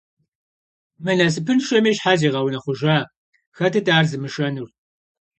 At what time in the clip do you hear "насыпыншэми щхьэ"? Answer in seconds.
1.19-2.13